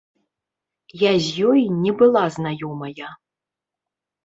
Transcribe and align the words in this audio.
Я 1.01 1.11
з 1.25 1.51
ёй 1.51 1.61
не 1.83 1.93
была 2.01 2.25
знаёмая. 2.39 3.13